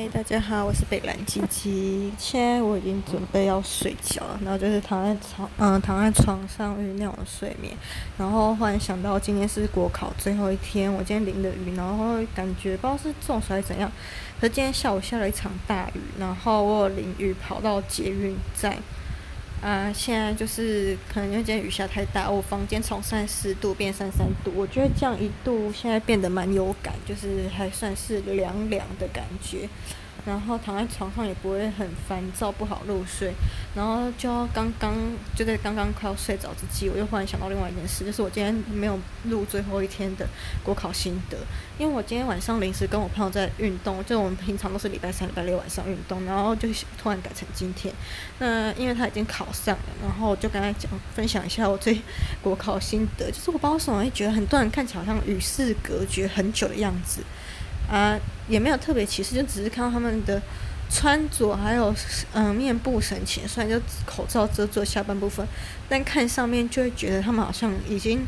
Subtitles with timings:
[0.00, 2.10] 嗨，大家好，我是北蓝鸡鸡。
[2.16, 7.76] 现在我已经准备要睡觉了，然后就是躺在床，嗯、躺在床上酝酿的睡眠。
[8.16, 13.92] 然后忽然想到今天是国考最后一天，我今天淋的雨，然后感觉不知道是中暑还是怎样。
[14.40, 18.78] 可是今天下午下了一场大雨，然后我淋雨跑到捷运站。
[19.62, 29.68] 啊，现在就是可能因为今天雨下太大，我房间从三十度变三十三度，我觉得降一度现在变得蛮有感，就是还算是凉凉的感觉。
[30.24, 33.32] 然后躺在床上也不会很烦躁，不好入睡。
[33.74, 34.94] 然后就刚刚
[35.34, 40.26] 就在刚刚快要睡着之际，我又忽然想到另外一件事，就是我今天没有录最后一天的
[40.64, 41.36] 国考心得，
[41.78, 46.68] 因为我今天晚上临时跟我朋友在运动，就我们平常都是礼拜三、礼拜六晚上运动，然后就
[47.00, 47.94] 突然改成今天。
[48.38, 52.00] 那因为他已经考上了，然后就跟他讲分享一下我对
[52.42, 57.22] 国考心得，就是我不知道为什么会觉得很多人看起来好像与世隔绝很久的样子。
[57.90, 58.18] 啊，
[58.48, 60.40] 也没有特别歧视，就只是看到他们的
[60.88, 61.92] 穿着，还有
[62.32, 65.46] 嗯、呃、面部神情，虽然就口罩遮住下半部分，
[65.88, 68.26] 但看上面就会觉得他们好像已经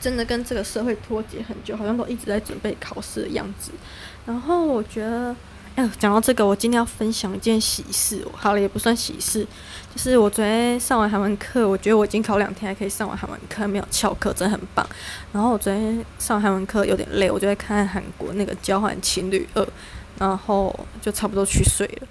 [0.00, 3.72] 真的跟这个社会脱节很久，好像都一直在准备考试的样子。
[4.24, 5.34] 然后我觉得。
[5.78, 8.20] 哎，讲到这个，我今天要分享一件喜事。
[8.32, 9.46] 好了，也不算喜事，
[9.94, 14.84] 就是我昨天上完韩文课，我觉得我已经考两天还可以上完韩文课，没有翘课，真的很棒。
[15.32, 19.64] 然后我昨天上韩文课有点累，我就在看韩国那个交换情侣二，
[20.18, 22.08] 然后就差不多去睡了。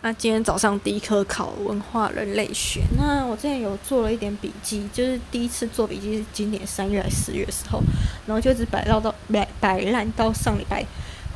[0.00, 7.80] 那今天早上第一科考文化人类学，那我之前有做了一点笔记，就是第一次做笔记是今年三月还是四月的时候，
[8.26, 10.84] 然后就一直摆到到摆摆烂到上礼拜。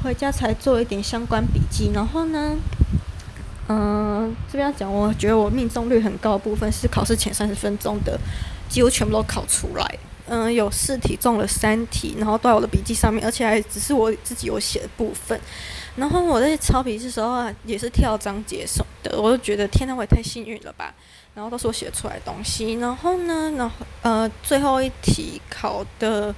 [0.04, 2.54] 回家才做一点相关笔记，然后呢，
[3.68, 8.20] 嗯、这边要讲，我觉得我命中率很高的部分是考试前三十分钟的，
[8.68, 9.98] 几乎全部都考出来。
[10.26, 15.38] 嗯、有四题中了三题，然后都在我的笔记上面，而且还只是我自己有写的部分。
[15.96, 20.94] 然后我在抄笔记的时候啊，也是跳章节什么的，我就觉得天哪，我也太幸运了吧。
[21.34, 22.74] 然后都是我写出来的东西。
[22.74, 26.34] 然后呢，然后呃，最后一题考的，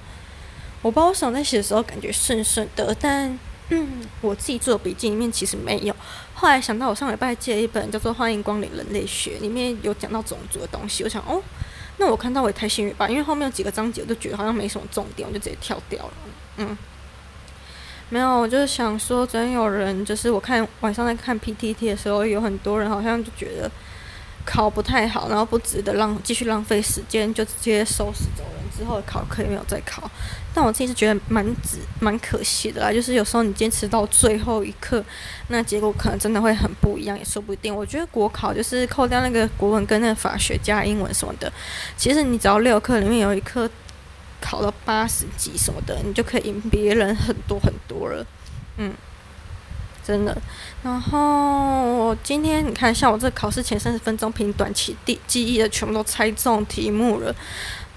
[0.83, 3.37] 我不知道我想在写的时候感觉顺顺的，但。
[3.71, 5.95] 嗯，我自己做的笔记里面其实没有。
[6.35, 11.03] 后来想到我上礼拜借了一本叫做《欢迎光临人类学》，里面有讲到种族的东西。
[11.03, 11.43] 我想，哦，
[11.97, 16.13] 那我看到我也太幸运吧，因为后面有几个章节我就觉得好像没什么重点，我就直接跳掉了。
[16.59, 16.79] 嗯，
[18.09, 23.69] 没有，我就是想说，昨天有人就是我看晚上在看 PTT 的时候，有很多人好像就觉得
[24.45, 28.66] 考不太好，然后不值得浪继续浪费时间，就直接收拾走人。
[28.77, 30.11] 之后考可以没有再考。
[30.55, 32.93] 但我自己是觉得蛮值、蛮可惜的啦。
[32.93, 35.05] 就是有时候你坚持到最后一刻，
[35.49, 37.75] 那结果可能真的会很不一样，也说不定。
[37.75, 41.53] 我觉得国考就是扣掉那个国文跟那个法学加英文什么的，
[41.97, 43.69] 其实你只要六科里面有一科
[44.41, 48.25] 考到八十几什么的，你就可以赢别人很多很多了。
[48.79, 48.95] 嗯，
[50.03, 50.37] 真的。
[50.83, 57.35] 然后我今天你看，像我这考试前三十分钟凭短期记记忆的，全部都猜中题目了。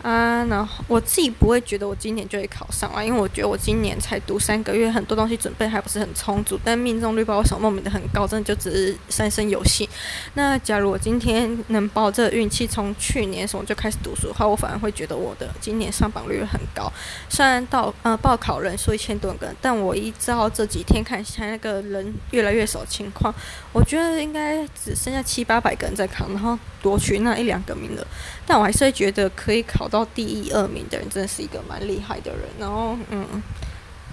[0.02, 9.88] 啊，然后我自己不会觉得我今年就会考上啊，因为我觉得我今年才读三个月，很多东西准备还不是很充足，但命中率把我想莫名的很高，真的就只是三生有幸。
[10.36, 16.90] 那假如我今天能抱这个运气，从去年什么就开始读书的话，我反而会觉得我的今年上榜率很高。
[17.28, 23.34] 虽然到呃报考人数一千多个，但我依照这几天看起来那个人越来越少的情况，
[23.74, 28.08] 我觉得应该只剩下七八百个人在考，然后夺取那一两个名额。
[28.48, 32.42] 但我还是会觉得可以考到第一二名的人，真的是一个蛮厉害的人。
[32.60, 33.26] 然后，嗯，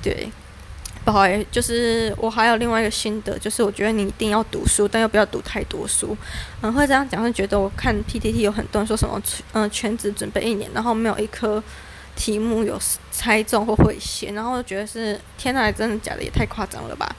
[0.02, 0.28] 对，
[1.04, 6.16] 不好意思，就是我还有另外一个心得，就是我觉得你一定要读书，但又不要读太多书。
[6.62, 9.20] 嗯，会这样讲，会觉得我看 PTT 有很多人说什么，
[9.52, 11.62] 嗯，全职准备一年，然后没有一科
[12.16, 16.22] 题目有猜中或会写，然后觉得是天哪，真的假的？
[16.22, 17.14] 也太夸张了吧！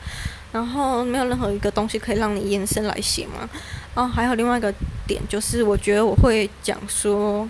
[0.52, 3.48] 然后没有任何一个东西可以让你延伸来写吗？
[3.94, 4.74] 然后还有另外一个
[5.06, 7.48] 点，就是我觉得我会讲说，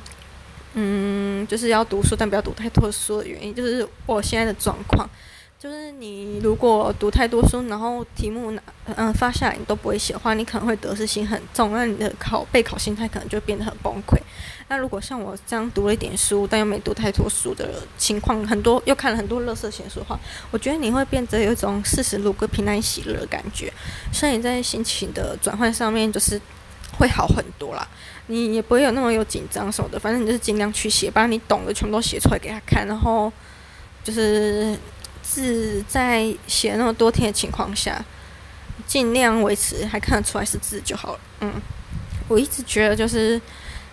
[0.80, 5.10] 嗯，就是要读书，但不要读太多书的原因，就是我现在的状况。
[5.60, 8.62] 就是你如果读太多书，然后题目拿
[8.96, 14.16] 嗯发下来你都不会写的话，你可能会得失心很重，那你的考备考心态可能就变得很崩溃。
[14.68, 20.20] 那如果像我这样读了一点书，但又没读太多书的情况，很多又看了很多乐色闲书的话，
[20.52, 23.74] 我觉得你会变得有一种四十如归、平安喜乐的感觉，
[24.14, 26.40] 所以在心情的转换上面就是
[26.94, 27.88] 会好很多啦。
[28.28, 33.32] 你也不会有那么有紧张什么的，反正你就是尽量去写，把你懂的全部都写出来给他看，然后
[34.04, 34.78] 就是。
[35.30, 38.02] 字在写那么多天的情况下，
[38.88, 41.20] 尽量维持还看得出来是字就好了。
[41.42, 41.54] 嗯，
[42.30, 43.40] 我一直觉得就是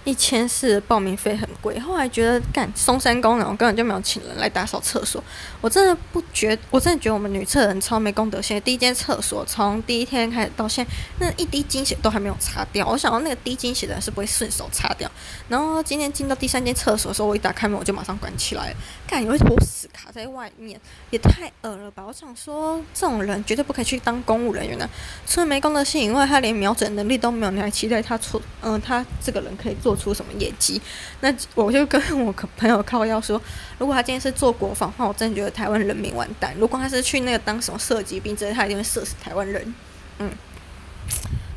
[0.04, 1.78] 一千四报名费很贵。
[1.80, 5.22] 后来觉得干松山工人，我根本就没有请人来打扫厕所。
[5.60, 8.60] 我真的不觉，我真的觉得我们女厕人超没公德心。
[8.60, 12.86] 第一间厕所从第一天开始到现在，那一滴精血都还没有擦掉。
[12.86, 15.10] 我想到那个滴精血的人是不会顺手擦掉。
[15.48, 18.76] 然后今天进到第三间厕所的时候，我一打开门我就马上关起来了。
[19.06, 20.78] 干，有一坨屎卡在外面，
[21.10, 22.04] 也太恶了吧！
[22.06, 24.88] 我想说，这种人绝对不可以去当公务人员的。
[25.26, 28.40] 除了没公德心以外，他连瞄准能力都没有，你还期待他出？
[28.60, 30.80] 嗯，他这个人可以做出什么业绩？
[31.20, 33.40] 那我就跟我朋友靠腰说，
[33.78, 36.54] 如果他今天是做国防的话，我真的觉得台湾人民完蛋。
[36.58, 39.74] 如果他是去那个当什么射击兵之类，他一定会射死台湾人。
[40.18, 40.30] 嗯，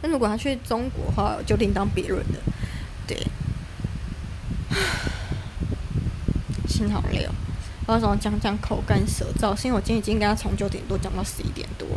[0.01, 2.39] 那如果他去中国的话，就另当别论了。
[3.07, 3.17] 对，
[6.67, 7.31] 心好累哦。
[7.87, 9.55] 为什么讲讲口干舌燥？
[9.55, 11.87] 是因为我今天已经跟他从九点多讲到十一点多。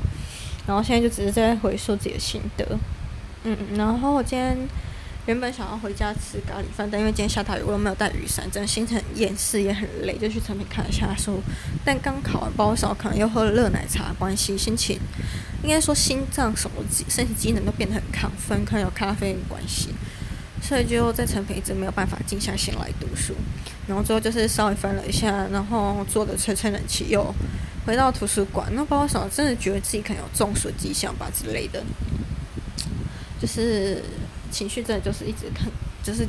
[0.67, 2.65] 然后现在就只是在回溯自己的心得，
[3.43, 4.57] 嗯，然后我今天
[5.27, 11.41] 原本想要回家吃咖喱饭，但因为今天下大雨，我又没有带雨伞，真的心情很厌世也很累，就去成品看了一下书。
[11.85, 14.99] 但刚考完包少，可能又喝了热奶茶关系，心情
[15.63, 19.91] 应该说心脏什么机身体机能都变得很亢奋，可能有咖啡因关系，
[20.63, 23.35] 所以就在成品一直没有办法静下心来读书。
[23.87, 27.35] 然后最后就是稍微翻了一下，然后坐着吹吹冷气又。
[27.87, 29.27] 回到图书馆，那包括什么？
[29.31, 31.83] 真的觉得自己可能有中暑迹象吧之类的，
[33.41, 34.05] 就是
[34.51, 35.71] 情绪真的就是一直很，
[36.03, 36.27] 就是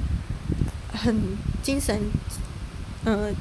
[0.93, 1.15] 很
[1.61, 1.99] 精神，
[3.05, 3.31] 嗯、呃、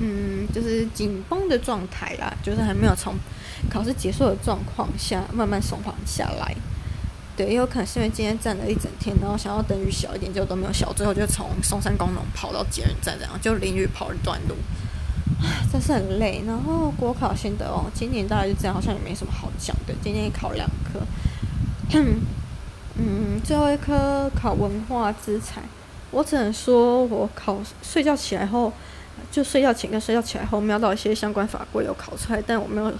[0.00, 3.14] 嗯，就是紧绷的状态啦，就是还没有从
[3.70, 6.54] 考试结束的状况下慢慢松缓下来。
[7.36, 14.54] 对，也有可能是因为今天站了一整天，然后想要等雨小一点，结果都没有小，最后就从松山工农跑到捷运站，这样就淋雨跑一段路。
[15.40, 19.94] 唉真是很累，然后国考心得哦，今年大概就这样，好像也没什么好讲的。
[20.02, 21.00] 今天考两科，
[22.98, 25.62] 嗯，最后一科考文化资产，
[26.10, 28.72] 我只能说我考睡觉起来后，
[29.30, 32.92] 就睡觉前跟睡觉起来后瞄到一些相关法规有考出来，但我没有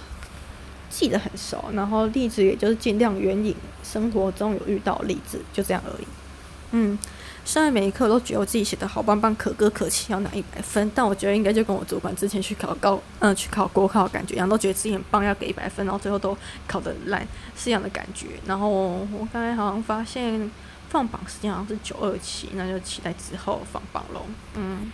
[0.89, 1.63] 记得很熟。
[1.73, 6.07] 然后例子也就是尽量援引生活中有遇到例子，就这样而已。
[6.73, 6.99] 嗯。
[7.45, 17.27] 虽然每一科都觉得我自己写的好棒棒，可歌可泣，要拿一百分，但我觉得应该就跟我主管之前去考高，嗯、去考国考感觉一样，都觉得自己很棒，要给一百分，然后最后都考的烂，
[17.57, 18.27] 是样的感觉。
[18.45, 20.49] 然后我刚才好像发现
[20.87, 24.21] 放榜时间好像是九二七，那就期待之后放榜喽。
[24.55, 24.89] 嗯。